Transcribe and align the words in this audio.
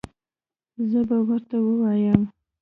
زه 0.89 0.99
به 1.09 1.17
ورته 1.27 1.57
ووایم 1.61 2.21